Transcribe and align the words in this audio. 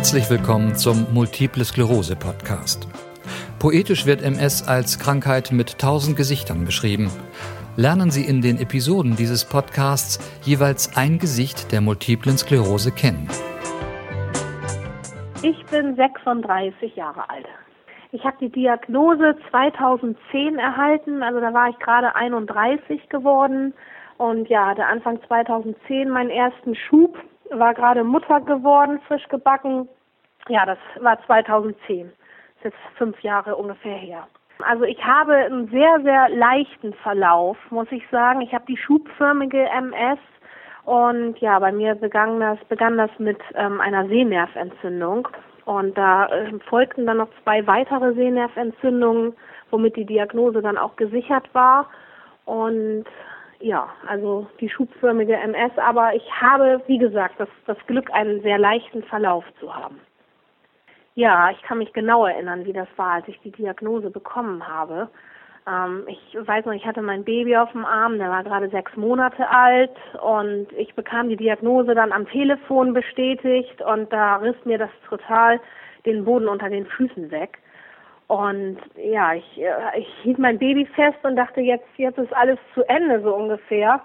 Herzlich 0.00 0.30
willkommen 0.30 0.76
zum 0.76 1.12
Multiple 1.12 1.62
Sklerose 1.62 2.16
Podcast. 2.16 2.88
Poetisch 3.58 4.06
wird 4.06 4.22
MS 4.22 4.66
als 4.66 4.98
Krankheit 4.98 5.52
mit 5.52 5.78
tausend 5.78 6.16
Gesichtern 6.16 6.64
beschrieben. 6.64 7.10
Lernen 7.76 8.10
Sie 8.10 8.24
in 8.24 8.40
den 8.40 8.58
Episoden 8.58 9.14
dieses 9.14 9.44
Podcasts 9.44 10.18
jeweils 10.40 10.96
ein 10.96 11.18
Gesicht 11.18 11.70
der 11.70 11.82
multiplen 11.82 12.38
Sklerose 12.38 12.92
kennen. 12.92 13.28
Ich 15.42 15.62
bin 15.66 15.94
36 15.96 16.96
Jahre 16.96 17.28
alt. 17.28 17.46
Ich 18.10 18.24
habe 18.24 18.38
die 18.40 18.48
Diagnose 18.48 19.36
2010 19.50 20.58
erhalten, 20.58 21.22
also 21.22 21.40
da 21.40 21.52
war 21.52 21.68
ich 21.68 21.78
gerade 21.78 22.16
31 22.16 23.06
geworden 23.10 23.74
und 24.16 24.48
ja, 24.48 24.68
hatte 24.68 24.86
Anfang 24.86 25.20
2010 25.28 26.08
meinen 26.08 26.30
ersten 26.30 26.74
Schub, 26.74 27.18
war 27.50 27.74
gerade 27.74 28.04
Mutter 28.04 28.40
geworden, 28.40 29.00
frisch 29.06 29.26
gebacken. 29.28 29.88
Ja, 30.48 30.66
das 30.66 30.78
war 31.00 31.22
2010. 31.26 32.06
Das 32.06 32.08
ist 32.08 32.64
jetzt 32.64 32.96
fünf 32.96 33.20
Jahre 33.20 33.56
ungefähr 33.56 33.96
her. 33.96 34.26
Also 34.66 34.84
ich 34.84 35.02
habe 35.02 35.34
einen 35.34 35.68
sehr, 35.68 36.00
sehr 36.02 36.28
leichten 36.28 36.92
Verlauf, 36.94 37.56
muss 37.70 37.90
ich 37.90 38.06
sagen. 38.10 38.40
Ich 38.42 38.52
habe 38.52 38.64
die 38.66 38.76
schubförmige 38.76 39.68
MS 39.68 40.18
und 40.84 41.38
ja, 41.38 41.58
bei 41.58 41.72
mir 41.72 41.94
begann 41.94 42.40
das, 42.40 42.58
begann 42.68 42.96
das 42.96 43.10
mit 43.18 43.38
ähm, 43.54 43.80
einer 43.80 44.06
Sehnerventzündung. 44.06 45.28
Und 45.64 45.96
da 45.96 46.26
äh, 46.26 46.58
folgten 46.68 47.06
dann 47.06 47.18
noch 47.18 47.28
zwei 47.42 47.66
weitere 47.66 48.12
Sehnerventzündungen, 48.14 49.34
womit 49.70 49.96
die 49.96 50.06
Diagnose 50.06 50.62
dann 50.62 50.78
auch 50.78 50.96
gesichert 50.96 51.48
war. 51.52 51.86
Und 52.44 53.04
ja, 53.60 53.88
also 54.06 54.46
die 54.60 54.68
schubförmige 54.68 55.36
MS, 55.36 55.72
aber 55.76 56.14
ich 56.14 56.30
habe, 56.32 56.82
wie 56.86 56.98
gesagt, 56.98 57.38
das, 57.38 57.48
das 57.66 57.78
Glück, 57.86 58.10
einen 58.12 58.42
sehr 58.42 58.58
leichten 58.58 59.02
Verlauf 59.04 59.44
zu 59.60 59.74
haben. 59.74 60.00
Ja, 61.14 61.50
ich 61.50 61.60
kann 61.62 61.78
mich 61.78 61.92
genau 61.92 62.26
erinnern, 62.26 62.64
wie 62.64 62.72
das 62.72 62.88
war, 62.96 63.14
als 63.14 63.28
ich 63.28 63.38
die 63.40 63.50
Diagnose 63.50 64.10
bekommen 64.10 64.66
habe. 64.66 65.08
Ähm, 65.68 66.04
ich 66.06 66.36
weiß 66.40 66.64
noch, 66.64 66.72
ich 66.72 66.86
hatte 66.86 67.02
mein 67.02 67.24
Baby 67.24 67.56
auf 67.56 67.70
dem 67.72 67.84
Arm, 67.84 68.18
der 68.18 68.30
war 68.30 68.44
gerade 68.44 68.70
sechs 68.70 68.96
Monate 68.96 69.48
alt 69.48 69.96
und 70.22 70.72
ich 70.72 70.94
bekam 70.94 71.28
die 71.28 71.36
Diagnose 71.36 71.94
dann 71.94 72.12
am 72.12 72.26
Telefon 72.28 72.94
bestätigt 72.94 73.82
und 73.82 74.12
da 74.12 74.36
riss 74.36 74.56
mir 74.64 74.78
das 74.78 74.90
total 75.08 75.60
den 76.06 76.24
Boden 76.24 76.48
unter 76.48 76.70
den 76.70 76.86
Füßen 76.86 77.30
weg. 77.30 77.58
Und 78.30 78.78
ja, 78.94 79.34
ich, 79.34 79.60
äh, 79.60 79.98
ich 79.98 80.06
hielt 80.22 80.38
mein 80.38 80.56
Baby 80.56 80.86
fest 80.86 81.18
und 81.24 81.34
dachte, 81.34 81.60
jetzt, 81.60 81.88
jetzt 81.96 82.16
ist 82.16 82.32
alles 82.32 82.60
zu 82.74 82.88
Ende, 82.88 83.20
so 83.22 83.34
ungefähr. 83.34 84.00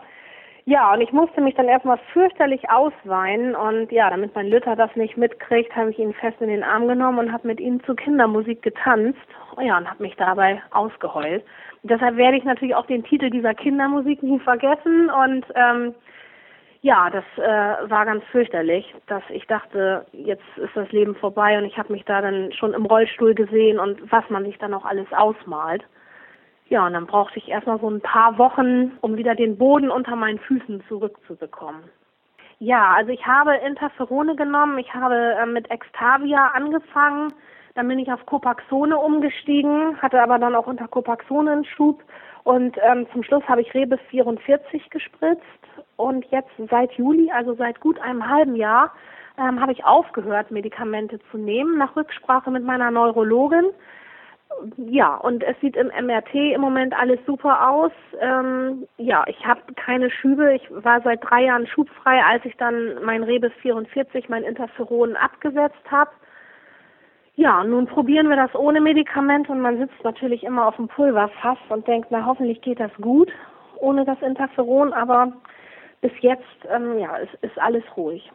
Ja, 0.66 0.92
und 0.92 1.02
ich 1.02 1.12
musste 1.12 1.42
mich 1.42 1.54
dann 1.54 1.68
erstmal 1.68 2.00
fürchterlich 2.12 2.68
ausweinen 2.72 3.56
und 3.56 3.92
ja, 3.92 4.10
damit 4.10 4.34
mein 4.34 4.48
Lütter 4.48 4.76
das 4.76 4.90
nicht 4.96 5.16
mitkriegt, 5.16 5.76
habe 5.76 5.92
ich 5.92 6.00
ihn 6.00 6.16
fest 6.16 6.42
in 6.42 6.50
den 6.50 6.64
Arm 6.64 6.88
genommen 6.88 7.20
und 7.20 7.32
habe 7.32 7.48
mit 7.48 7.60
ihm 7.60 7.84
zu 7.84 7.94
Kindermusik 7.94 8.64
getanzt. 8.64 9.20
Oh 9.58 9.62
ja, 9.62 9.78
und 9.78 9.88
habe 9.88 10.02
mich 10.02 10.16
dabei 10.16 10.60
ausgeheult. 10.72 11.44
deshalb 11.84 12.18
werde 12.18 12.38
ich 12.38 12.46
natürlich 12.46 12.74
auch 12.74 12.88
den 12.88 13.04
Titel 13.04 13.30
dieser 13.30 13.54
Kindermusik 13.54 14.24
nie 14.24 14.40
vergessen 14.40 15.12
und 15.12 15.46
ähm, 15.54 15.94
ja, 16.86 17.10
das 17.10 17.26
äh, 17.38 17.90
war 17.90 18.06
ganz 18.06 18.24
fürchterlich, 18.26 18.94
dass 19.08 19.24
ich 19.30 19.48
dachte, 19.48 20.06
jetzt 20.12 20.46
ist 20.56 20.76
das 20.76 20.92
Leben 20.92 21.16
vorbei 21.16 21.58
und 21.58 21.66
ich 21.66 21.80
habe 21.80 21.92
mich 21.92 22.06
da 22.06 22.22
dann 22.22 22.52
schon 22.54 22.76
im 22.76 22.86
Rollstuhl 22.86 23.34
gesehen 23.34 23.80
und 23.80 24.12
was 24.12 24.24
man 24.30 24.46
sich 24.46 24.60
dann 24.60 24.72
auch 24.76 24.86
alles 24.86 25.12
ausmalt. 25.12 25.84
Ja, 26.68 26.86
und 26.86 26.94
dann 26.94 27.08
brauchte 27.08 27.40
ich 27.40 27.48
erstmal 27.50 27.80
so 27.80 27.90
ein 27.90 28.02
paar 28.02 28.38
Wochen, 28.38 29.00
um 29.02 29.18
wieder 29.18 29.34
den 29.34 29.58
Boden 29.58 29.90
unter 29.90 30.16
meinen 30.16 30.38
Füßen 30.38 30.84
zurückzubekommen. 30.88 31.86
Ja, 32.60 32.94
also 32.94 33.10
ich 33.10 33.26
habe 33.26 33.56
Interferone 33.56 34.36
genommen, 34.36 34.78
ich 34.78 34.94
habe 34.94 35.16
äh, 35.42 35.46
mit 35.48 35.72
Extavia 35.72 36.52
angefangen, 36.54 37.34
dann 37.76 37.88
bin 37.88 38.00
ich 38.00 38.12
auf 38.12 38.26
Copaxone 38.26 38.98
umgestiegen, 38.98 40.02
hatte 40.02 40.22
aber 40.22 40.40
dann 40.40 40.56
auch 40.56 40.68
unter 40.68 40.88
Copaxone 40.88 41.52
einen 41.52 41.66
Schub 41.66 42.04
und 42.44 42.78
ähm, 42.84 43.08
zum 43.12 43.24
Schluss 43.24 43.44
habe 43.48 43.62
ich 43.62 43.74
Rebis 43.74 44.00
44 44.10 44.90
gespritzt 44.90 45.44
und 45.98 46.26
jetzt 46.32 46.52
seit 46.70 46.92
Juli, 46.94 47.32
also 47.32 47.54
seit 47.54 47.80
gut 47.80 48.00
einem 48.00 48.28
halben 48.28 48.56
Jahr, 48.56 48.92
ähm, 49.38 49.60
habe 49.60 49.74
ich 49.74 49.84
aufgehört, 49.84 50.52
Medikamente 50.52 51.20
zu 51.32 51.38
nehmen, 51.38 51.78
nach 51.78 51.96
Rücksprache 51.96 52.50
mit 52.52 52.64
meiner 52.64 52.92
Neurologin 52.92 53.66
ja, 54.78 55.16
und 55.16 55.44
es 55.44 55.60
sieht 55.60 55.76
im 55.76 55.88
MRT 55.88 56.34
im 56.34 56.62
Moment 56.62 56.94
alles 56.98 57.20
super 57.26 57.70
aus. 57.70 57.92
Ähm, 58.20 58.88
ja, 58.98 59.24
ich 59.28 59.46
habe 59.46 59.62
keine 59.76 60.10
Schübe. 60.10 60.54
Ich 60.54 60.68
war 60.72 61.02
seit 61.02 61.24
drei 61.24 61.46
Jahren 61.46 61.68
schubfrei, 61.68 62.24
als 62.24 62.46
ich 62.46 62.56
dann 62.58 63.04
mein 63.04 63.24
Rebis 63.24 63.52
44, 63.62 64.30
mein 64.30 64.44
Interferon 64.44 65.16
abgesetzt 65.16 65.92
habe. 65.92 66.12
Ja, 67.36 67.64
nun 67.64 67.86
probieren 67.86 68.30
wir 68.30 68.38
das 68.38 68.56
ohne 68.56 68.80
Medikament 68.80 69.50
und 69.50 69.60
man 69.60 69.78
sitzt 69.78 70.04
natürlich 70.04 70.44
immer 70.44 70.68
auf 70.68 70.78
dem 70.78 70.88
Pulverfass 70.88 71.58
und 71.70 71.88
denkt, 71.88 72.08
na 72.10 72.26
hoffentlich 72.26 72.62
geht 72.62 72.80
das 72.80 72.92
gut 73.02 73.32
ohne 73.80 74.06
das 74.06 74.22
Interferon, 74.22 74.94
aber 74.94 75.32
bis 76.02 76.12
jetzt 76.22 76.44
ähm, 76.70 76.98
ja, 77.00 77.16
ist, 77.18 77.34
ist 77.42 77.60
alles 77.60 77.84
ruhig. 77.98 78.32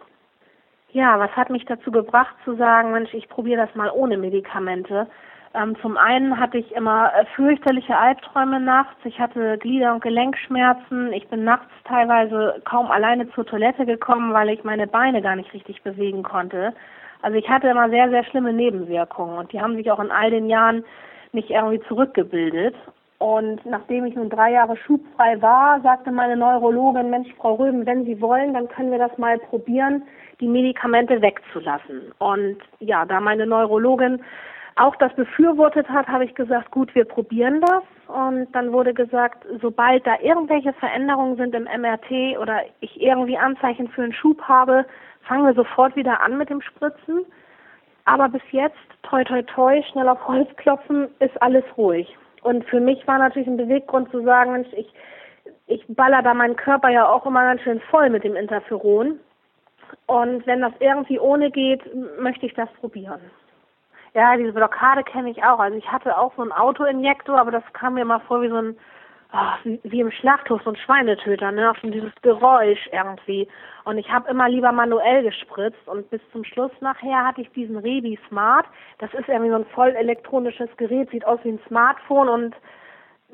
Ja, 0.92 1.18
was 1.18 1.30
hat 1.36 1.50
mich 1.50 1.64
dazu 1.66 1.90
gebracht 1.90 2.34
zu 2.44 2.56
sagen, 2.56 2.92
Mensch, 2.92 3.14
ich 3.14 3.28
probiere 3.28 3.64
das 3.64 3.74
mal 3.74 3.90
ohne 3.90 4.16
Medikamente? 4.16 5.06
Ähm, 5.54 5.76
zum 5.80 5.96
einen 5.96 6.38
hatte 6.38 6.58
ich 6.58 6.72
immer 6.72 7.12
äh, 7.14 7.24
fürchterliche 7.36 7.96
Albträume 7.96 8.60
nachts. 8.60 8.96
Ich 9.04 9.18
hatte 9.18 9.58
Glieder- 9.58 9.94
und 9.94 10.02
Gelenkschmerzen. 10.02 11.12
Ich 11.12 11.28
bin 11.28 11.44
nachts 11.44 11.70
teilweise 11.84 12.60
kaum 12.64 12.90
alleine 12.90 13.28
zur 13.30 13.46
Toilette 13.46 13.86
gekommen, 13.86 14.32
weil 14.32 14.48
ich 14.50 14.62
meine 14.62 14.86
Beine 14.86 15.22
gar 15.22 15.36
nicht 15.36 15.52
richtig 15.52 15.82
bewegen 15.82 16.22
konnte. 16.22 16.72
Also 17.22 17.36
ich 17.36 17.48
hatte 17.48 17.68
immer 17.68 17.90
sehr, 17.90 18.08
sehr 18.10 18.24
schlimme 18.24 18.52
Nebenwirkungen 18.52 19.38
und 19.38 19.52
die 19.52 19.60
haben 19.60 19.76
sich 19.76 19.90
auch 19.90 20.00
in 20.00 20.10
all 20.10 20.30
den 20.30 20.48
Jahren 20.48 20.84
nicht 21.32 21.50
irgendwie 21.50 21.80
zurückgebildet. 21.86 22.74
Und 23.18 23.64
nachdem 23.66 24.06
ich 24.06 24.14
nun 24.14 24.30
drei 24.30 24.52
Jahre 24.52 24.78
schubfrei 24.78 25.40
war, 25.42 25.80
sagte 25.82 26.10
meine 26.10 26.38
Neurologin, 26.38 27.10
Mensch, 27.10 27.28
Frau 27.36 27.56
Röben, 27.56 27.84
wenn 27.84 28.06
Sie 28.06 28.18
wollen, 28.22 28.54
dann 28.54 28.68
können 28.68 28.90
wir 28.90 28.98
das 28.98 29.16
mal 29.18 29.38
probieren, 29.38 30.04
die 30.40 30.48
Medikamente 30.48 31.20
wegzulassen. 31.20 32.12
Und 32.18 32.56
ja, 32.78 33.04
da 33.04 33.20
meine 33.20 33.46
Neurologin 33.46 34.22
auch 34.80 34.96
das 34.96 35.12
befürwortet 35.14 35.88
hat, 35.88 36.08
habe 36.08 36.24
ich 36.24 36.34
gesagt, 36.34 36.70
gut, 36.70 36.94
wir 36.94 37.04
probieren 37.04 37.60
das. 37.60 37.82
Und 38.08 38.48
dann 38.52 38.72
wurde 38.72 38.94
gesagt, 38.94 39.46
sobald 39.60 40.06
da 40.06 40.18
irgendwelche 40.20 40.72
Veränderungen 40.72 41.36
sind 41.36 41.54
im 41.54 41.64
MRT 41.64 42.38
oder 42.40 42.62
ich 42.80 43.00
irgendwie 43.00 43.36
Anzeichen 43.36 43.88
für 43.88 44.02
einen 44.02 44.12
Schub 44.12 44.40
habe, 44.42 44.86
fangen 45.22 45.46
wir 45.46 45.54
sofort 45.54 45.94
wieder 45.96 46.22
an 46.22 46.38
mit 46.38 46.50
dem 46.50 46.62
Spritzen. 46.62 47.24
Aber 48.06 48.28
bis 48.28 48.42
jetzt, 48.50 48.78
toi 49.02 49.22
toi 49.22 49.42
toi, 49.42 49.82
schnell 49.92 50.08
auf 50.08 50.26
Holz 50.26 50.48
klopfen, 50.56 51.08
ist 51.20 51.40
alles 51.42 51.64
ruhig. 51.76 52.16
Und 52.42 52.64
für 52.64 52.80
mich 52.80 53.06
war 53.06 53.18
natürlich 53.18 53.48
ein 53.48 53.58
Beweggrund 53.58 54.10
zu 54.10 54.22
sagen, 54.22 54.52
Mensch, 54.52 54.72
ich, 54.72 54.92
ich 55.66 55.84
baller 55.88 56.22
da 56.22 56.32
meinen 56.32 56.56
Körper 56.56 56.88
ja 56.88 57.06
auch 57.06 57.26
immer 57.26 57.44
ganz 57.44 57.60
schön 57.60 57.80
voll 57.90 58.08
mit 58.08 58.24
dem 58.24 58.34
Interferon. 58.34 59.20
Und 60.06 60.46
wenn 60.46 60.62
das 60.62 60.72
irgendwie 60.80 61.18
ohne 61.18 61.50
geht, 61.50 61.82
möchte 62.18 62.46
ich 62.46 62.54
das 62.54 62.72
probieren. 62.80 63.20
Ja, 64.14 64.36
diese 64.36 64.52
Blockade 64.52 65.04
kenne 65.04 65.30
ich 65.30 65.42
auch. 65.44 65.60
Also 65.60 65.76
ich 65.76 65.90
hatte 65.90 66.18
auch 66.18 66.32
so 66.34 66.42
einen 66.42 66.52
Autoinjektor, 66.52 67.38
aber 67.38 67.52
das 67.52 67.62
kam 67.72 67.94
mir 67.94 68.04
mal 68.04 68.20
vor 68.20 68.42
wie 68.42 68.48
so 68.48 68.56
ein, 68.56 68.76
oh, 69.32 69.78
wie, 69.84 70.00
im 70.00 70.10
Schlachthof, 70.10 70.62
so 70.64 70.70
ein 70.70 70.76
Schweinetöter, 70.76 71.52
ne? 71.52 71.70
Auf 71.70 71.78
dieses 71.82 72.12
Geräusch 72.22 72.88
irgendwie. 72.92 73.46
Und 73.84 73.98
ich 73.98 74.10
habe 74.10 74.28
immer 74.28 74.48
lieber 74.48 74.72
manuell 74.72 75.22
gespritzt 75.22 75.86
und 75.86 76.10
bis 76.10 76.20
zum 76.32 76.44
Schluss 76.44 76.72
nachher 76.80 77.24
hatte 77.24 77.42
ich 77.42 77.50
diesen 77.52 77.76
Rebi 77.76 78.18
Smart. 78.28 78.66
Das 78.98 79.14
ist 79.14 79.28
irgendwie 79.28 79.50
so 79.50 79.56
ein 79.56 79.66
voll 79.66 79.90
elektronisches 79.90 80.68
Gerät, 80.76 81.10
sieht 81.10 81.24
aus 81.24 81.38
wie 81.44 81.50
ein 81.50 81.60
Smartphone 81.68 82.28
und 82.28 82.56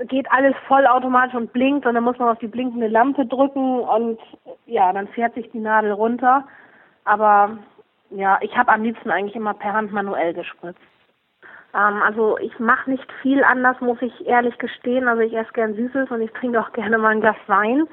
geht 0.08 0.30
alles 0.30 0.54
vollautomatisch 0.68 1.34
und 1.34 1.54
blinkt 1.54 1.86
und 1.86 1.94
dann 1.94 2.04
muss 2.04 2.18
man 2.18 2.28
auf 2.28 2.38
die 2.38 2.48
blinkende 2.48 2.88
Lampe 2.88 3.24
drücken 3.24 3.80
und 3.80 4.20
ja, 4.66 4.92
dann 4.92 5.08
fährt 5.08 5.34
sich 5.34 5.50
die 5.52 5.58
Nadel 5.58 5.92
runter. 5.92 6.46
Aber 7.04 7.56
ja, 8.10 8.38
ich 8.40 8.56
habe 8.56 8.72
am 8.72 8.82
liebsten 8.82 9.10
eigentlich 9.10 9.36
immer 9.36 9.54
per 9.54 9.72
Hand 9.72 9.92
manuell 9.92 10.34
gespritzt. 10.34 10.80
Ähm, 11.74 12.02
also 12.02 12.38
ich 12.38 12.58
mache 12.58 12.90
nicht 12.90 13.10
viel 13.22 13.44
anders, 13.44 13.80
muss 13.80 14.00
ich 14.00 14.26
ehrlich 14.26 14.56
gestehen. 14.58 15.08
Also 15.08 15.22
ich 15.22 15.34
esse 15.34 15.52
gern 15.52 15.74
Süßes 15.74 16.10
und 16.10 16.22
ich 16.22 16.32
trinke 16.32 16.60
auch 16.60 16.72
gerne 16.74 16.98
mal 16.98 17.10
ein 17.10 17.20
Glas 17.20 17.36
Wein. 17.46 17.86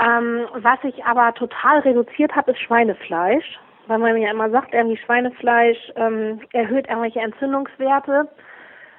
Ähm, 0.00 0.46
was 0.54 0.78
ich 0.84 1.04
aber 1.04 1.34
total 1.34 1.80
reduziert 1.80 2.34
habe, 2.34 2.52
ist 2.52 2.60
Schweinefleisch. 2.60 3.58
Weil 3.88 3.98
man 3.98 4.16
ja 4.16 4.30
immer 4.30 4.48
sagt, 4.50 4.72
irgendwie 4.72 4.96
Schweinefleisch 4.96 5.92
ähm, 5.96 6.40
erhöht 6.52 6.86
irgendwelche 6.88 7.20
Entzündungswerte. 7.20 8.28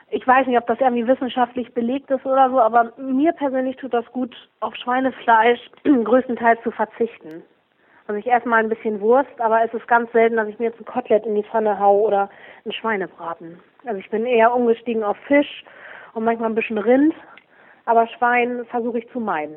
Ich 0.10 0.28
weiß 0.28 0.46
nicht, 0.46 0.58
ob 0.58 0.68
das 0.68 0.80
irgendwie 0.80 1.08
wissenschaftlich 1.08 1.74
belegt 1.74 2.12
ist 2.12 2.26
oder 2.26 2.50
so, 2.50 2.60
aber 2.60 2.92
mir 2.98 3.32
persönlich 3.32 3.78
tut 3.78 3.94
das 3.94 4.06
gut, 4.12 4.36
auf 4.60 4.76
Schweinefleisch 4.76 5.60
größtenteils 5.84 6.62
zu 6.64 6.72
verzichten. 6.72 7.44
Also 8.08 8.20
ich 8.20 8.32
esse 8.32 8.48
mal 8.48 8.58
ein 8.58 8.70
bisschen 8.70 9.00
Wurst, 9.00 9.40
aber 9.40 9.64
es 9.64 9.74
ist 9.74 9.88
ganz 9.88 10.12
selten, 10.12 10.36
dass 10.36 10.48
ich 10.48 10.60
mir 10.60 10.66
jetzt 10.66 10.80
ein 10.80 10.86
Kotelett 10.86 11.26
in 11.26 11.36
die 11.36 11.44
Pfanne 11.44 11.80
hau 11.80 12.02
oder 12.02 12.30
ein 12.66 12.74
Schweinebraten. 12.74 13.60
Also 13.86 14.00
ich 14.00 14.10
bin 14.10 14.26
eher 14.26 14.54
umgestiegen 14.54 15.04
auf 15.04 15.18
Fisch 15.28 15.64
und 16.14 16.26
manchmal 16.26 16.50
ein 16.50 16.56
bisschen 16.56 16.78
Rind, 16.78 17.14
aber 17.86 18.08
Schwein 18.08 18.66
versuche 18.66 19.00
ich 19.00 19.10
zu 19.12 19.20
meiden. 19.20 19.56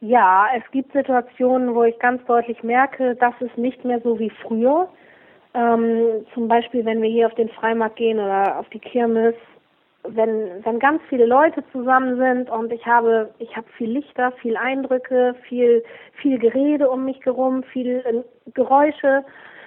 Ja, 0.00 0.48
es 0.56 0.68
gibt 0.72 0.92
Situationen, 0.92 1.74
wo 1.74 1.84
ich 1.84 1.98
ganz 1.98 2.24
deutlich 2.24 2.62
merke, 2.62 3.14
das 3.16 3.34
ist 3.40 3.56
nicht 3.56 3.84
mehr 3.84 4.00
so 4.00 4.18
wie 4.18 4.30
früher. 4.30 4.88
Ähm, 5.54 6.26
zum 6.34 6.48
Beispiel, 6.48 6.84
wenn 6.84 7.02
wir 7.02 7.10
hier 7.10 7.26
auf 7.26 7.34
den 7.34 7.50
Freimarkt 7.50 7.96
gehen 7.96 8.18
oder 8.18 8.58
auf 8.58 8.68
die 8.70 8.80
Kirmes, 8.80 9.34
wenn, 10.08 10.64
wenn 10.64 10.78
ganz 10.78 11.00
viele 11.08 11.26
Leute 11.26 11.62
zusammen 11.72 12.16
sind 12.16 12.50
und 12.50 12.72
ich 12.72 12.84
habe, 12.86 13.30
ich 13.38 13.56
habe 13.56 13.66
viel 13.76 13.90
Lichter, 13.90 14.32
viel 14.32 14.56
Eindrücke, 14.56 15.34
viel, 15.48 15.82
viel 16.14 16.38
Gerede 16.38 16.90
um 16.90 17.04
mich 17.04 17.24
herum, 17.24 17.62
viel 17.62 18.02
äh, 18.04 18.50
Geräusche. 18.52 19.24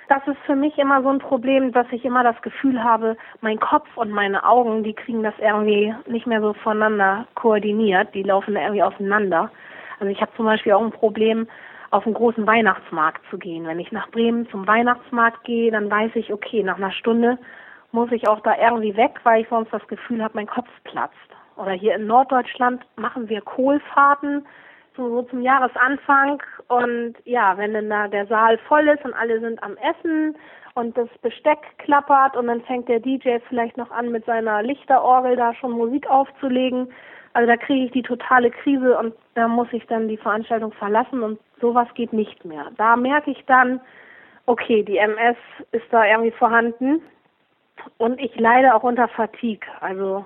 Das 0.10 0.22
ist 0.28 0.38
für 0.46 0.56
mich 0.56 0.78
immer 0.78 1.02
so 1.02 1.10
ein 1.10 1.20
Problem, 1.20 1.72
dass 1.72 1.88
ich 1.92 2.06
immer 2.06 2.24
das 2.24 2.40
Gefühl 2.42 2.84
habe, 2.84 3.18
mein 3.42 3.60
Kopf 3.60 3.88
und 3.96 4.12
meine 4.12 4.46
Augen, 4.46 4.84
die 4.84 4.94
kriegen 4.94 5.24
das 5.24 5.34
irgendwie 5.40 5.96
nicht 6.06 6.28
mehr 6.28 6.42
so 6.42 6.54
voneinander 6.54 7.28
koordiniert, 7.36 8.14
die 8.14 8.24
laufen 8.24 8.56
irgendwie 8.56 8.84
auseinander. 8.84 9.52
Also 10.00 10.12
ich 10.12 10.22
habe 10.22 10.32
zum 10.36 10.46
Beispiel 10.46 10.74
auch 10.74 10.84
ein 10.84 10.92
Problem, 10.92 11.48
auf 11.92 12.06
einen 12.06 12.14
großen 12.14 12.46
Weihnachtsmarkt 12.46 13.22
zu 13.30 13.38
gehen. 13.38 13.66
Wenn 13.66 13.80
ich 13.80 13.92
nach 13.92 14.10
Bremen 14.10 14.50
zum 14.50 14.68
Weihnachtsmarkt 14.68 15.46
gehe, 15.46 15.72
dann 15.72 15.90
weiß 15.90 16.12
ich, 16.16 16.34
okay, 16.34 16.62
nach 16.62 16.78
einer 16.78 16.92
Stunde 16.92 17.38
muss 17.96 18.12
ich 18.12 18.28
auch 18.28 18.42
da 18.42 18.56
irgendwie 18.58 18.96
weg, 18.96 19.22
weil 19.24 19.42
ich 19.42 19.50
sonst 19.50 19.72
das 19.72 19.88
Gefühl 19.88 20.22
habe, 20.22 20.36
mein 20.36 20.48
Kopf 20.48 20.70
platzt. 20.84 21.16
Oder 21.56 21.72
hier 21.72 21.96
in 21.96 22.06
Norddeutschland 22.06 22.86
machen 22.98 23.30
wir 23.30 23.42
Kohlfahrten 23.42 24.46
so, 24.98 25.10
so 25.10 25.22
zum 25.24 25.42
Jahresanfang 25.42 26.42
und 26.68 27.16
ja, 27.24 27.58
wenn 27.58 27.74
dann 27.74 27.90
da 27.90 28.08
der 28.08 28.28
Saal 28.28 28.58
voll 28.68 28.88
ist 28.88 29.04
und 29.04 29.14
alle 29.14 29.40
sind 29.40 29.62
am 29.64 29.78
Essen 29.78 30.36
und 30.74 30.98
das 30.98 31.10
Besteck 31.22 31.60
klappert 31.80 32.36
und 32.36 32.48
dann 32.48 32.62
fängt 32.62 32.90
der 32.90 33.00
DJ 33.00 33.38
vielleicht 33.48 33.78
noch 33.78 33.92
an 33.92 34.12
mit 34.12 34.26
seiner 34.26 34.62
Lichterorgel 34.62 35.36
da 35.36 35.54
schon 35.54 35.72
Musik 35.72 36.10
aufzulegen. 36.10 36.90
Also 37.34 37.48
da 37.48 37.58
kriege 37.58 37.86
ich 37.86 37.92
die 37.92 38.04
totale 38.04 38.52
Krise 38.52 38.98
und 38.98 39.14
da 39.36 39.48
muss 39.48 39.68
ich 39.72 39.86
dann 39.88 40.08
die 40.08 40.18
Veranstaltung 40.18 40.72
verlassen 40.74 41.24
und 41.24 41.40
sowas 41.60 41.88
geht 41.96 42.14
nicht 42.14 42.46
mehr. 42.46 42.68
Da 42.78 42.96
merke 42.96 43.32
ich 43.32 43.44
dann, 43.46 43.82
okay, 44.46 44.84
die 44.84 44.98
MS 44.98 45.38
ist 45.72 45.86
da 45.92 46.06
irgendwie 46.06 46.32
vorhanden 46.32 47.02
und 47.98 48.20
ich 48.20 48.36
leide 48.38 48.76
auch 48.76 48.84
unter 48.84 49.08
Fatigue. 49.08 49.68
Also 49.82 50.26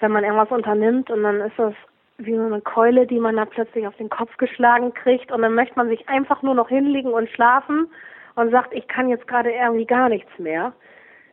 wenn 0.00 0.12
man 0.12 0.24
irgendwas 0.24 0.50
unternimmt 0.50 1.10
und 1.10 1.22
dann 1.22 1.40
ist 1.40 1.58
das 1.58 1.74
wie 2.18 2.34
so 2.34 2.44
eine 2.44 2.60
Keule, 2.60 3.06
die 3.06 3.20
man 3.20 3.36
da 3.36 3.44
plötzlich 3.44 3.86
auf 3.86 3.96
den 3.96 4.10
Kopf 4.10 4.36
geschlagen 4.38 4.92
kriegt 4.92 5.30
und 5.30 5.42
dann 5.42 5.54
möchte 5.54 5.76
man 5.76 5.88
sich 5.88 6.08
einfach 6.08 6.42
nur 6.42 6.54
noch 6.54 6.68
hinlegen 6.68 7.12
und 7.12 7.30
schlafen 7.30 7.88
und 8.34 8.50
sagt, 8.50 8.72
ich 8.74 8.86
kann 8.88 9.08
jetzt 9.08 9.26
gerade 9.28 9.50
irgendwie 9.50 9.86
gar 9.86 10.08
nichts 10.08 10.30
mehr. 10.38 10.72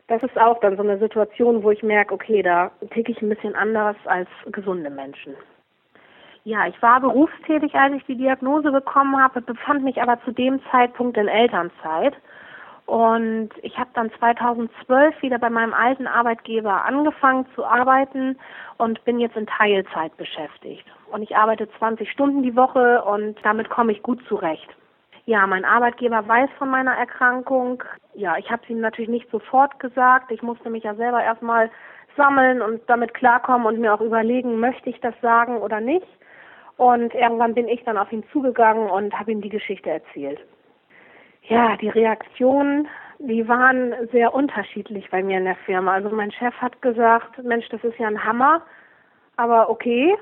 Das 0.08 0.22
ist 0.22 0.38
auch 0.38 0.60
dann 0.60 0.76
so 0.76 0.82
eine 0.82 0.98
Situation, 0.98 1.64
wo 1.64 1.72
ich 1.72 1.82
merke, 1.82 2.14
okay, 2.14 2.42
da 2.42 2.70
ticke 2.92 3.10
ich 3.10 3.20
ein 3.20 3.28
bisschen 3.28 3.56
anders 3.56 3.96
als 4.04 4.28
gesunde 4.52 4.90
Menschen. 4.90 5.34
Ja, 6.44 6.68
ich 6.68 6.80
war 6.80 7.00
berufstätig, 7.00 7.74
als 7.74 7.96
ich 7.96 8.04
die 8.04 8.16
Diagnose 8.16 8.70
bekommen 8.70 9.20
habe, 9.20 9.40
befand 9.40 9.82
mich 9.82 10.00
aber 10.00 10.22
zu 10.24 10.30
dem 10.30 10.60
Zeitpunkt 10.70 11.16
in 11.16 11.26
Elternzeit 11.26 12.14
und 12.86 13.50
ich 13.62 13.76
habe 13.78 13.90
dann 13.94 14.12
2012 14.12 15.20
wieder 15.20 15.38
bei 15.38 15.50
meinem 15.50 15.74
alten 15.74 16.06
Arbeitgeber 16.06 16.84
angefangen 16.84 17.44
zu 17.56 17.64
arbeiten 17.64 18.38
und 18.78 19.04
bin 19.04 19.18
jetzt 19.18 19.36
in 19.36 19.46
Teilzeit 19.46 20.16
beschäftigt. 20.16 20.86
Und 21.10 21.22
ich 21.22 21.36
arbeite 21.36 21.68
20 21.78 22.08
Stunden 22.10 22.44
die 22.44 22.54
Woche 22.54 23.02
und 23.02 23.36
damit 23.42 23.70
komme 23.70 23.90
ich 23.90 24.02
gut 24.04 24.20
zurecht. 24.28 24.68
Ja, 25.24 25.44
mein 25.48 25.64
Arbeitgeber 25.64 26.28
weiß 26.28 26.48
von 26.58 26.70
meiner 26.70 26.92
Erkrankung. 26.92 27.82
Ja, 28.14 28.36
ich 28.36 28.48
habe 28.52 28.62
es 28.62 28.70
ihm 28.70 28.80
natürlich 28.80 29.10
nicht 29.10 29.28
sofort 29.30 29.80
gesagt. 29.80 30.30
Ich 30.30 30.42
musste 30.42 30.70
mich 30.70 30.84
ja 30.84 30.94
selber 30.94 31.20
erstmal 31.20 31.68
sammeln 32.16 32.62
und 32.62 32.80
damit 32.86 33.14
klarkommen 33.14 33.66
und 33.66 33.80
mir 33.80 33.92
auch 33.92 34.00
überlegen, 34.00 34.60
möchte 34.60 34.88
ich 34.88 35.00
das 35.00 35.14
sagen 35.20 35.56
oder 35.56 35.80
nicht. 35.80 36.06
Und 36.76 37.12
irgendwann 37.14 37.54
bin 37.54 37.66
ich 37.66 37.82
dann 37.82 37.98
auf 37.98 38.12
ihn 38.12 38.22
zugegangen 38.32 38.88
und 38.88 39.18
habe 39.18 39.32
ihm 39.32 39.40
die 39.40 39.48
Geschichte 39.48 39.90
erzählt. 39.90 40.38
Ja, 41.48 41.76
die 41.76 41.88
Reaktionen, 41.88 42.88
die 43.18 43.46
waren 43.48 43.94
sehr 44.10 44.34
unterschiedlich 44.34 45.10
bei 45.10 45.22
mir 45.22 45.38
in 45.38 45.44
der 45.44 45.56
Firma. 45.56 45.92
Also 45.94 46.10
mein 46.10 46.32
Chef 46.32 46.54
hat 46.56 46.82
gesagt, 46.82 47.42
Mensch, 47.42 47.68
das 47.68 47.82
ist 47.84 47.98
ja 47.98 48.08
ein 48.08 48.24
Hammer, 48.24 48.62
aber 49.36 49.70
okay. 49.70 50.16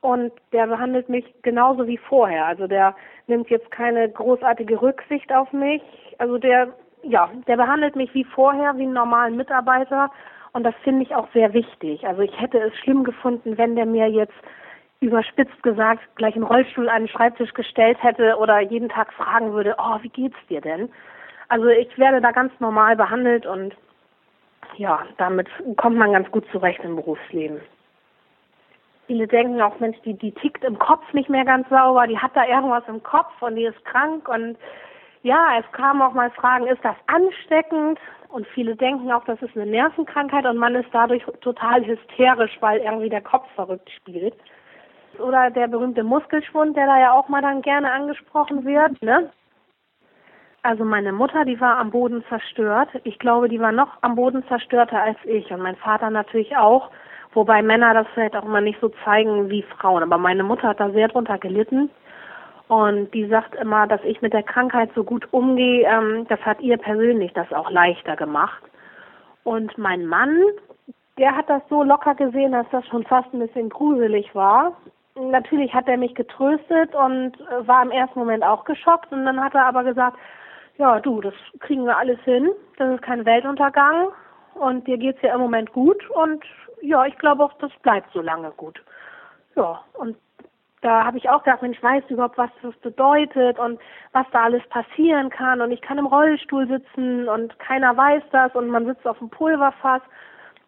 Und 0.00 0.32
der 0.52 0.66
behandelt 0.66 1.08
mich 1.08 1.24
genauso 1.42 1.86
wie 1.86 1.96
vorher. 1.96 2.44
Also 2.44 2.66
der 2.66 2.94
nimmt 3.26 3.48
jetzt 3.48 3.70
keine 3.70 4.08
großartige 4.10 4.82
Rücksicht 4.82 5.32
auf 5.32 5.52
mich. 5.52 5.82
Also 6.18 6.38
der, 6.38 6.74
ja, 7.02 7.30
der 7.46 7.56
behandelt 7.56 7.96
mich 7.96 8.12
wie 8.12 8.24
vorher, 8.24 8.76
wie 8.76 8.82
einen 8.82 8.92
normalen 8.92 9.36
Mitarbeiter. 9.36 10.10
Und 10.52 10.64
das 10.64 10.74
finde 10.82 11.04
ich 11.04 11.14
auch 11.14 11.28
sehr 11.32 11.54
wichtig. 11.54 12.06
Also 12.06 12.20
ich 12.22 12.38
hätte 12.38 12.58
es 12.58 12.76
schlimm 12.78 13.04
gefunden, 13.04 13.56
wenn 13.56 13.76
der 13.76 13.86
mir 13.86 14.08
jetzt 14.08 14.34
überspitzt 15.04 15.62
gesagt 15.62 16.02
gleich 16.16 16.34
einen 16.34 16.44
Rollstuhl 16.44 16.88
an 16.88 17.02
den 17.02 17.08
Schreibtisch 17.08 17.54
gestellt 17.54 18.02
hätte 18.02 18.36
oder 18.38 18.60
jeden 18.60 18.88
Tag 18.88 19.12
fragen 19.12 19.52
würde, 19.52 19.76
oh, 19.78 19.98
wie 20.02 20.08
geht's 20.08 20.38
dir 20.48 20.60
denn? 20.60 20.90
Also 21.48 21.68
ich 21.68 21.96
werde 21.98 22.20
da 22.20 22.30
ganz 22.30 22.52
normal 22.58 22.96
behandelt 22.96 23.46
und 23.46 23.74
ja, 24.76 25.04
damit 25.18 25.48
kommt 25.76 25.96
man 25.96 26.12
ganz 26.12 26.30
gut 26.30 26.44
zurecht 26.50 26.80
im 26.82 26.96
Berufsleben. 26.96 27.60
Viele 29.06 29.26
denken 29.26 29.60
auch, 29.60 29.78
Mensch, 29.80 29.98
die, 30.04 30.14
die 30.14 30.32
tickt 30.32 30.64
im 30.64 30.78
Kopf 30.78 31.12
nicht 31.12 31.28
mehr 31.28 31.44
ganz 31.44 31.68
sauber, 31.68 32.06
die 32.06 32.18
hat 32.18 32.34
da 32.34 32.46
irgendwas 32.46 32.84
im 32.88 33.02
Kopf 33.02 33.30
und 33.40 33.56
die 33.56 33.66
ist 33.66 33.84
krank 33.84 34.28
und 34.28 34.56
ja, 35.22 35.58
es 35.58 35.72
kamen 35.72 36.02
auch 36.02 36.12
mal 36.12 36.30
Fragen, 36.30 36.66
ist 36.66 36.84
das 36.84 36.96
ansteckend? 37.06 37.98
Und 38.28 38.46
viele 38.48 38.76
denken 38.76 39.10
auch, 39.12 39.24
das 39.24 39.40
ist 39.42 39.56
eine 39.56 39.64
Nervenkrankheit 39.64 40.44
und 40.44 40.58
man 40.58 40.74
ist 40.74 40.88
dadurch 40.92 41.24
total 41.40 41.84
hysterisch, 41.86 42.56
weil 42.60 42.80
irgendwie 42.80 43.08
der 43.08 43.22
Kopf 43.22 43.46
verrückt 43.54 43.88
spielt. 43.90 44.34
Oder 45.34 45.50
der 45.50 45.66
berühmte 45.66 46.04
Muskelschwund, 46.04 46.76
der 46.76 46.86
da 46.86 47.00
ja 47.00 47.12
auch 47.12 47.28
mal 47.28 47.42
dann 47.42 47.60
gerne 47.60 47.90
angesprochen 47.90 48.64
wird, 48.64 49.02
ne? 49.02 49.30
Also 50.62 50.84
meine 50.84 51.10
Mutter, 51.10 51.44
die 51.44 51.60
war 51.60 51.78
am 51.78 51.90
Boden 51.90 52.24
zerstört. 52.28 52.88
Ich 53.02 53.18
glaube, 53.18 53.48
die 53.48 53.58
war 53.58 53.72
noch 53.72 53.96
am 54.02 54.14
Boden 54.14 54.44
zerstörter 54.46 55.02
als 55.02 55.18
ich 55.24 55.50
und 55.50 55.60
mein 55.60 55.74
Vater 55.74 56.08
natürlich 56.10 56.56
auch. 56.56 56.88
Wobei 57.32 57.62
Männer 57.62 57.94
das 57.94 58.06
vielleicht 58.14 58.36
auch 58.36 58.44
immer 58.44 58.60
nicht 58.60 58.80
so 58.80 58.92
zeigen 59.04 59.50
wie 59.50 59.62
Frauen. 59.62 60.04
Aber 60.04 60.18
meine 60.18 60.44
Mutter 60.44 60.68
hat 60.68 60.78
da 60.78 60.90
sehr 60.90 61.08
drunter 61.08 61.38
gelitten. 61.38 61.90
Und 62.68 63.12
die 63.12 63.26
sagt 63.26 63.56
immer, 63.56 63.88
dass 63.88 64.04
ich 64.04 64.22
mit 64.22 64.34
der 64.34 64.44
Krankheit 64.44 64.90
so 64.94 65.02
gut 65.02 65.26
umgehe. 65.32 65.84
Ähm, 65.84 66.26
das 66.28 66.38
hat 66.42 66.60
ihr 66.60 66.76
persönlich 66.76 67.32
das 67.32 67.52
auch 67.52 67.72
leichter 67.72 68.14
gemacht. 68.14 68.62
Und 69.42 69.76
mein 69.78 70.06
Mann, 70.06 70.38
der 71.18 71.36
hat 71.36 71.50
das 71.50 71.62
so 71.68 71.82
locker 71.82 72.14
gesehen, 72.14 72.52
dass 72.52 72.66
das 72.70 72.86
schon 72.86 73.02
fast 73.02 73.34
ein 73.34 73.40
bisschen 73.40 73.68
gruselig 73.68 74.32
war 74.32 74.74
natürlich 75.16 75.72
hat 75.72 75.88
er 75.88 75.96
mich 75.96 76.14
getröstet 76.14 76.94
und 76.94 77.38
äh, 77.40 77.66
war 77.66 77.82
im 77.82 77.90
ersten 77.90 78.18
Moment 78.18 78.44
auch 78.44 78.64
geschockt 78.64 79.12
und 79.12 79.24
dann 79.24 79.42
hat 79.42 79.54
er 79.54 79.66
aber 79.66 79.84
gesagt, 79.84 80.16
ja 80.76 81.00
du, 81.00 81.20
das 81.20 81.34
kriegen 81.60 81.84
wir 81.84 81.96
alles 81.96 82.20
hin, 82.20 82.50
das 82.78 82.94
ist 82.94 83.02
kein 83.02 83.24
Weltuntergang 83.24 84.08
und 84.54 84.86
dir 84.86 84.98
geht's 84.98 85.22
ja 85.22 85.34
im 85.34 85.40
Moment 85.40 85.72
gut 85.72 86.08
und 86.10 86.44
ja, 86.80 87.06
ich 87.06 87.16
glaube 87.18 87.44
auch, 87.44 87.52
das 87.54 87.72
bleibt 87.82 88.12
so 88.12 88.20
lange 88.20 88.50
gut. 88.50 88.82
Ja, 89.56 89.80
und 89.94 90.16
da 90.82 91.04
habe 91.04 91.16
ich 91.16 91.30
auch 91.30 91.42
gedacht, 91.42 91.62
Mensch, 91.62 91.82
weißt 91.82 92.10
du 92.10 92.14
überhaupt, 92.14 92.36
was 92.36 92.50
das 92.62 92.76
bedeutet 92.76 93.58
und 93.58 93.80
was 94.12 94.26
da 94.32 94.44
alles 94.44 94.62
passieren 94.68 95.30
kann 95.30 95.62
und 95.62 95.70
ich 95.70 95.80
kann 95.80 95.96
im 95.96 96.06
Rollstuhl 96.06 96.68
sitzen 96.68 97.26
und 97.28 97.58
keiner 97.58 97.96
weiß 97.96 98.22
das 98.32 98.54
und 98.54 98.68
man 98.68 98.84
sitzt 98.84 99.06
auf 99.06 99.18
dem 99.18 99.30
Pulverfass. 99.30 100.02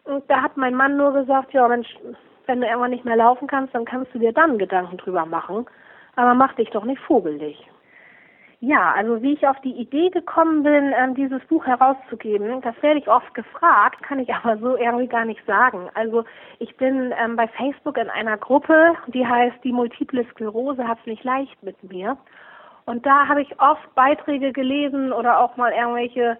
Und 0.05 0.27
da 0.31 0.41
hat 0.41 0.57
mein 0.57 0.73
Mann 0.73 0.97
nur 0.97 1.13
gesagt, 1.13 1.53
ja 1.53 1.67
Mensch, 1.67 1.95
wenn 2.47 2.61
du 2.61 2.67
irgendwann 2.67 2.91
nicht 2.91 3.05
mehr 3.05 3.15
laufen 3.15 3.47
kannst, 3.47 3.75
dann 3.75 3.85
kannst 3.85 4.13
du 4.13 4.19
dir 4.19 4.33
dann 4.33 4.57
Gedanken 4.57 4.97
drüber 4.97 5.25
machen. 5.25 5.65
Aber 6.15 6.33
mach 6.33 6.53
dich 6.53 6.69
doch 6.71 6.83
nicht 6.83 7.01
vogelig. 7.01 7.67
Ja, 8.59 8.91
also 8.93 9.21
wie 9.21 9.33
ich 9.33 9.47
auf 9.47 9.59
die 9.61 9.73
Idee 9.73 10.09
gekommen 10.09 10.63
bin, 10.63 10.91
ähm, 10.97 11.13
dieses 11.13 11.45
Buch 11.45 11.67
herauszugeben, 11.67 12.59
das 12.61 12.73
werde 12.81 12.99
ich 12.99 13.07
oft 13.07 13.31
gefragt, 13.35 14.01
kann 14.01 14.17
ich 14.17 14.33
aber 14.33 14.57
so 14.57 14.75
irgendwie 14.75 15.07
gar 15.07 15.25
nicht 15.25 15.45
sagen. 15.45 15.89
Also 15.93 16.23
ich 16.57 16.75
bin 16.77 17.13
ähm, 17.23 17.35
bei 17.35 17.47
Facebook 17.49 17.97
in 17.97 18.09
einer 18.09 18.37
Gruppe, 18.37 18.95
die 19.07 19.27
heißt 19.27 19.63
Die 19.63 19.71
Multiple 19.71 20.25
Sklerose 20.31 20.87
hat's 20.87 21.05
nicht 21.05 21.23
leicht 21.23 21.61
mit 21.61 21.81
mir. 21.83 22.17
Und 22.85 23.05
da 23.05 23.27
habe 23.27 23.41
ich 23.41 23.59
oft 23.59 23.93
Beiträge 23.95 24.53
gelesen 24.53 25.11
oder 25.11 25.39
auch 25.39 25.57
mal 25.57 25.73
irgendwelche 25.73 26.37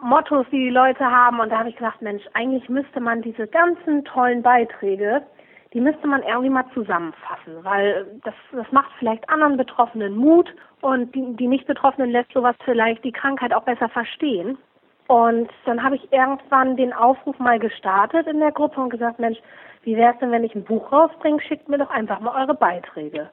Mottos, 0.00 0.46
die 0.52 0.64
die 0.64 0.70
Leute 0.70 1.10
haben. 1.10 1.40
Und 1.40 1.50
da 1.50 1.58
habe 1.60 1.70
ich 1.70 1.76
gedacht, 1.76 2.02
Mensch, 2.02 2.22
eigentlich 2.34 2.68
müsste 2.68 3.00
man 3.00 3.22
diese 3.22 3.46
ganzen 3.46 4.04
tollen 4.04 4.42
Beiträge 4.42 5.22
die 5.76 5.82
müsste 5.82 6.06
man 6.06 6.22
irgendwie 6.22 6.48
mal 6.48 6.64
zusammenfassen, 6.72 7.62
weil 7.62 8.06
das, 8.24 8.32
das 8.50 8.64
macht 8.72 8.90
vielleicht 8.98 9.28
anderen 9.28 9.58
Betroffenen 9.58 10.16
Mut 10.16 10.48
und 10.80 11.14
die, 11.14 11.36
die 11.36 11.46
Nicht-Betroffenen 11.46 12.08
lässt 12.08 12.32
sowas 12.32 12.56
vielleicht 12.64 13.04
die 13.04 13.12
Krankheit 13.12 13.52
auch 13.52 13.64
besser 13.64 13.90
verstehen. 13.90 14.56
Und 15.06 15.50
dann 15.66 15.82
habe 15.82 15.96
ich 15.96 16.10
irgendwann 16.10 16.78
den 16.78 16.94
Aufruf 16.94 17.38
mal 17.38 17.58
gestartet 17.58 18.26
in 18.26 18.40
der 18.40 18.52
Gruppe 18.52 18.80
und 18.80 18.88
gesagt, 18.88 19.18
Mensch, 19.18 19.38
wie 19.82 19.98
wäre 19.98 20.14
es 20.14 20.18
denn, 20.18 20.32
wenn 20.32 20.44
ich 20.44 20.54
ein 20.54 20.64
Buch 20.64 20.90
rausbringe? 20.90 21.42
Schickt 21.42 21.68
mir 21.68 21.76
doch 21.76 21.90
einfach 21.90 22.20
mal 22.20 22.40
eure 22.40 22.54
Beiträge. 22.54 23.28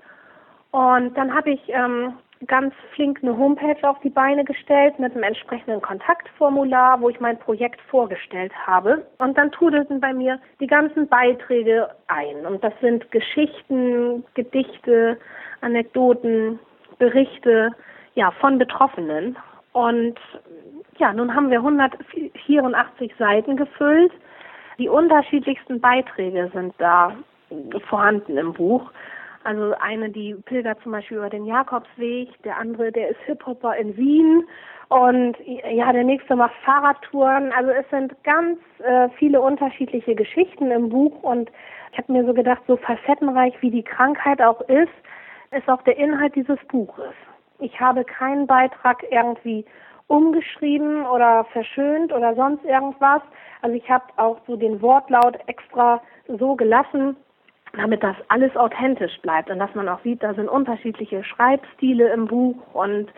Und 0.71 1.17
dann 1.17 1.33
habe 1.33 1.51
ich 1.51 1.61
ähm, 1.69 2.15
ganz 2.47 2.73
flink 2.93 3.19
eine 3.21 3.37
Homepage 3.37 3.87
auf 3.87 3.99
die 4.01 4.09
Beine 4.09 4.43
gestellt 4.43 4.99
mit 4.99 5.13
einem 5.13 5.23
entsprechenden 5.23 5.81
Kontaktformular, 5.81 7.01
wo 7.01 7.09
ich 7.09 7.19
mein 7.19 7.37
Projekt 7.39 7.81
vorgestellt 7.89 8.53
habe. 8.65 9.05
Und 9.17 9.37
dann 9.37 9.51
trudelten 9.51 9.99
bei 9.99 10.13
mir 10.13 10.39
die 10.59 10.67
ganzen 10.67 11.07
Beiträge 11.07 11.89
ein. 12.07 12.45
Und 12.45 12.63
das 12.63 12.73
sind 12.81 13.09
Geschichten, 13.11 14.23
Gedichte, 14.33 15.17
Anekdoten, 15.61 16.59
Berichte, 16.99 17.71
ja, 18.15 18.31
von 18.31 18.57
Betroffenen. 18.57 19.37
Und 19.71 20.19
Ja, 20.99 21.11
nun 21.11 21.33
haben 21.33 21.49
wir 21.49 21.57
184 21.59 23.15
Seiten 23.17 23.57
gefüllt. 23.57 24.11
Die 24.77 24.89
unterschiedlichsten 24.89 25.79
Beiträge 25.79 26.51
sind 26.53 26.73
da 26.77 27.15
vorhanden 27.89 28.37
im 28.37 28.53
Buch. 28.53 28.91
Also 29.43 29.73
eine, 29.79 30.09
die 30.09 30.35
pilgert 30.35 30.81
zum 30.83 30.93
Beispiel 30.93 31.17
über 31.17 31.29
den 31.29 31.45
Jakobsweg, 31.45 32.29
der 32.43 32.57
andere, 32.57 32.91
der 32.91 33.09
ist 33.09 33.19
Hip-Hopper 33.25 33.75
in 33.75 33.95
Wien 33.97 34.47
und 34.89 35.35
ja, 35.45 35.91
der 35.91 36.03
nächste 36.03 36.35
macht 36.35 36.53
Fahrradtouren. 36.63 37.51
Also 37.51 37.71
es 37.71 37.89
sind 37.89 38.15
ganz 38.23 38.59
äh, 38.83 39.09
viele 39.17 39.41
unterschiedliche 39.41 40.15
Geschichten 40.15 40.71
im 40.71 40.89
Buch 40.89 41.23
und 41.23 41.51
ich 41.91 41.97
habe 41.97 42.11
mir 42.11 42.25
so 42.25 42.33
gedacht, 42.33 42.61
so 42.67 42.77
facettenreich 42.77 43.53
wie 43.61 43.71
die 43.71 43.83
Krankheit 43.83 44.41
auch 44.41 44.61
ist, 44.61 44.91
ist 45.51 45.67
auch 45.69 45.81
der 45.83 45.97
Inhalt 45.97 46.35
dieses 46.35 46.59
Buches. 46.67 47.13
Ich 47.59 47.79
habe 47.79 48.03
keinen 48.03 48.47
Beitrag 48.47 49.03
irgendwie 49.11 49.65
umgeschrieben 50.07 51.05
oder 51.05 51.45
verschönt 51.45 52.11
oder 52.11 52.35
sonst 52.35 52.63
irgendwas. 52.65 53.21
Also 53.61 53.75
ich 53.75 53.89
habe 53.89 54.05
auch 54.17 54.39
so 54.47 54.55
den 54.55 54.81
Wortlaut 54.81 55.37
extra 55.47 56.01
so 56.27 56.55
gelassen, 56.55 57.15
damit 57.73 58.03
das 58.03 58.15
alles 58.27 58.55
authentisch 58.55 59.19
bleibt 59.21 59.49
und 59.49 59.59
dass 59.59 59.73
man 59.75 59.89
auch 59.89 60.01
sieht, 60.03 60.21
da 60.21 60.33
sind 60.33 60.47
unterschiedliche 60.47 61.23
Schreibstile 61.23 62.13
im 62.13 62.27
Buch 62.27 62.55
und 62.73 63.11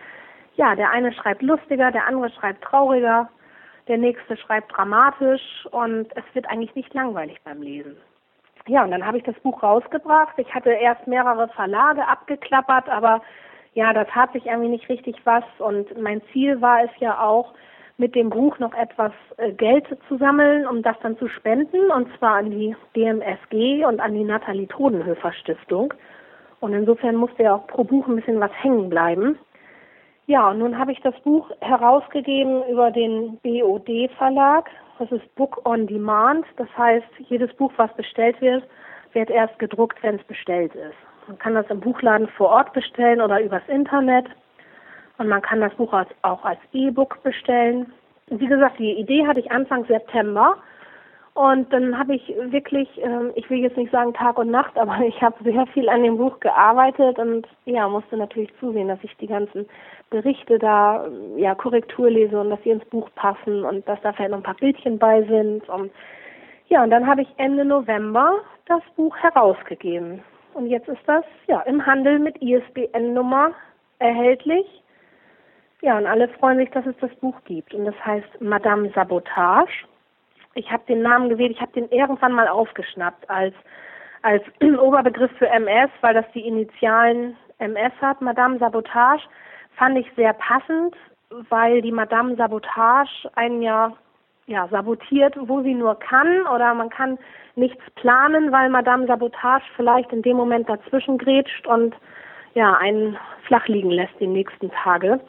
ja, 0.55 0.75
der 0.75 0.91
eine 0.91 1.11
schreibt 1.11 1.41
lustiger, 1.41 1.91
der 1.91 2.07
andere 2.07 2.29
schreibt 2.29 2.63
trauriger, 2.63 3.29
der 3.87 3.97
nächste 3.97 4.37
schreibt 4.37 4.75
dramatisch 4.75 5.67
und 5.71 6.07
es 6.15 6.23
wird 6.33 6.49
eigentlich 6.49 6.73
nicht 6.75 6.93
langweilig 6.93 7.37
beim 7.43 7.61
Lesen. 7.61 7.97
Ja, 8.67 8.83
und 8.83 8.91
dann 8.91 9.05
habe 9.05 9.17
ich 9.17 9.23
das 9.23 9.39
Buch 9.41 9.61
rausgebracht. 9.61 10.33
Ich 10.37 10.51
hatte 10.55 10.71
erst 10.71 11.05
mehrere 11.05 11.49
Verlage 11.49 12.07
abgeklappert, 12.07 12.89
aber 12.89 13.21
ja, 13.73 13.93
da 13.93 14.05
tat 14.05 14.31
sich 14.31 14.45
irgendwie 14.45 14.69
nicht 14.69 14.89
richtig 14.89 15.17
was 15.25 15.43
und 15.59 16.01
mein 16.01 16.21
Ziel 16.31 16.61
war 16.61 16.83
es 16.83 16.89
ja 16.99 17.19
auch, 17.19 17.53
mit 17.97 18.15
dem 18.15 18.29
Buch 18.29 18.59
noch 18.59 18.73
etwas 18.73 19.11
äh, 19.37 19.51
Geld 19.51 19.85
zu 20.07 20.17
sammeln, 20.17 20.67
um 20.67 20.81
das 20.81 20.97
dann 21.01 21.17
zu 21.17 21.27
spenden, 21.27 21.91
und 21.91 22.07
zwar 22.17 22.35
an 22.35 22.51
die 22.51 22.75
DMSG 22.95 23.85
und 23.85 23.99
an 23.99 24.13
die 24.13 24.23
Nathalie 24.23 24.67
Todenhöfer 24.67 25.31
Stiftung. 25.33 25.93
Und 26.59 26.73
insofern 26.73 27.15
musste 27.15 27.43
ja 27.43 27.55
auch 27.55 27.67
pro 27.67 27.83
Buch 27.83 28.07
ein 28.07 28.15
bisschen 28.15 28.39
was 28.39 28.51
hängen 28.61 28.89
bleiben. 28.89 29.37
Ja, 30.27 30.49
und 30.49 30.59
nun 30.59 30.77
habe 30.77 30.91
ich 30.91 30.99
das 31.01 31.17
Buch 31.21 31.51
herausgegeben 31.61 32.63
über 32.67 32.89
den 32.89 33.37
BOD 33.43 34.09
Verlag. 34.17 34.69
Das 34.97 35.11
ist 35.11 35.35
Book 35.35 35.61
on 35.65 35.85
Demand. 35.85 36.45
Das 36.57 36.67
heißt, 36.75 37.05
jedes 37.29 37.53
Buch, 37.53 37.71
was 37.77 37.93
bestellt 37.95 38.41
wird, 38.41 38.63
wird 39.13 39.29
erst 39.29 39.59
gedruckt, 39.59 40.01
wenn 40.01 40.15
es 40.15 40.23
bestellt 40.23 40.73
ist. 40.73 40.95
Man 41.27 41.37
kann 41.37 41.53
das 41.53 41.69
im 41.69 41.79
Buchladen 41.79 42.27
vor 42.29 42.49
Ort 42.49 42.73
bestellen 42.73 43.21
oder 43.21 43.39
übers 43.41 43.67
Internet. 43.67 44.25
Und 45.17 45.27
man 45.29 45.41
kann 45.41 45.61
das 45.61 45.73
Buch 45.75 45.93
auch 46.21 46.43
als 46.45 46.59
E-Book 46.73 47.21
bestellen. 47.23 47.93
Wie 48.27 48.47
gesagt, 48.47 48.79
die 48.79 48.93
Idee 48.93 49.25
hatte 49.25 49.39
ich 49.39 49.51
Anfang 49.51 49.85
September. 49.85 50.57
Und 51.35 51.71
dann 51.73 51.99
habe 51.99 52.15
ich 52.15 52.33
wirklich, 52.49 52.87
ähm, 53.03 53.31
ich 53.35 53.49
will 53.49 53.59
jetzt 53.59 53.75
nicht 53.75 53.91
sagen 53.91 54.13
Tag 54.13 54.37
und 54.39 54.49
Nacht, 54.49 54.77
aber 54.77 54.99
ich 55.01 55.21
habe 55.21 55.35
sehr 55.43 55.67
viel 55.67 55.89
an 55.89 56.03
dem 56.03 56.17
Buch 56.17 56.39
gearbeitet 56.39 57.19
und 57.19 57.45
ja, 57.65 57.89
musste 57.89 58.15
natürlich 58.15 58.51
zusehen, 58.59 58.87
dass 58.87 59.03
ich 59.03 59.15
die 59.17 59.27
ganzen 59.27 59.67
Berichte 60.09 60.57
da 60.59 61.05
ja 61.35 61.53
Korrektur 61.53 62.09
lese 62.09 62.39
und 62.39 62.49
dass 62.51 62.63
sie 62.63 62.69
ins 62.69 62.85
Buch 62.85 63.09
passen 63.15 63.65
und 63.65 63.85
dass 63.87 64.01
da 64.01 64.13
vielleicht 64.13 64.31
noch 64.31 64.37
ein 64.37 64.43
paar 64.43 64.55
Bildchen 64.55 64.97
bei 64.97 65.23
sind. 65.23 65.67
Und 65.67 65.91
ja, 66.67 66.83
und 66.83 66.89
dann 66.89 67.05
habe 67.05 67.23
ich 67.23 67.27
Ende 67.35 67.65
November 67.65 68.39
das 68.67 68.81
Buch 68.95 69.15
herausgegeben. 69.17 70.23
Und 70.53 70.67
jetzt 70.67 70.87
ist 70.87 71.03
das 71.05 71.25
ja 71.47 71.59
im 71.61 71.85
Handel 71.85 72.17
mit 72.17 72.41
ISBN-Nummer 72.41 73.51
erhältlich. 73.99 74.65
Ja, 75.81 75.97
und 75.97 76.07
alle 76.07 76.27
freuen 76.29 76.57
sich, 76.57 76.69
dass 76.71 76.85
es 76.85 76.95
das 76.99 77.13
Buch 77.15 77.35
gibt. 77.45 77.73
Und 77.73 77.85
das 77.85 77.95
heißt 78.05 78.41
Madame 78.41 78.89
Sabotage. 78.91 79.85
Ich 80.53 80.71
habe 80.71 80.83
den 80.87 81.01
Namen 81.01 81.29
gewählt, 81.29 81.51
ich 81.51 81.61
habe 81.61 81.73
den 81.73 81.89
irgendwann 81.89 82.31
mal 82.31 82.47
aufgeschnappt 82.47 83.29
als, 83.29 83.53
als 84.21 84.41
Oberbegriff 84.79 85.31
für 85.37 85.47
MS, 85.47 85.89
weil 86.01 86.13
das 86.13 86.25
die 86.33 86.47
Initialen 86.47 87.35
MS 87.59 87.93
hat. 88.01 88.21
Madame 88.21 88.57
Sabotage 88.57 89.23
fand 89.75 89.97
ich 89.97 90.07
sehr 90.15 90.33
passend, 90.33 90.95
weil 91.49 91.81
die 91.81 91.91
Madame 91.91 92.35
Sabotage 92.35 93.29
einen 93.35 93.61
ja, 93.61 93.91
ja 94.47 94.67
sabotiert, 94.69 95.35
wo 95.37 95.61
sie 95.61 95.73
nur 95.73 95.99
kann 95.99 96.47
oder 96.47 96.73
man 96.73 96.89
kann 96.89 97.17
nichts 97.55 97.83
planen, 97.95 98.51
weil 98.51 98.69
Madame 98.69 99.07
Sabotage 99.07 99.65
vielleicht 99.75 100.11
in 100.13 100.21
dem 100.21 100.37
Moment 100.37 100.69
dazwischen 100.69 101.17
grätscht 101.17 101.67
und 101.67 101.95
ja, 102.53 102.73
einen 102.75 103.17
flach 103.45 103.67
liegen 103.67 103.91
lässt 103.91 104.17
die 104.19 104.27
nächsten 104.27 104.71
Tage. 104.71 105.19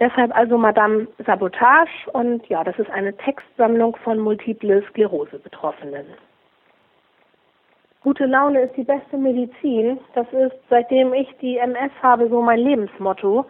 Deshalb 0.00 0.34
also 0.34 0.56
Madame 0.56 1.06
Sabotage 1.26 2.10
und 2.14 2.46
ja, 2.48 2.64
das 2.64 2.78
ist 2.78 2.90
eine 2.90 3.14
Textsammlung 3.18 3.96
von 4.02 4.18
multiple 4.18 4.82
Sklerose-Betroffenen. 4.88 6.06
Gute 8.02 8.24
Laune 8.24 8.62
ist 8.62 8.74
die 8.78 8.84
beste 8.84 9.18
Medizin. 9.18 9.98
Das 10.14 10.26
ist, 10.32 10.56
seitdem 10.70 11.12
ich 11.12 11.28
die 11.42 11.58
MS 11.58 11.92
habe, 12.02 12.30
so 12.30 12.40
mein 12.40 12.60
Lebensmotto. 12.60 13.44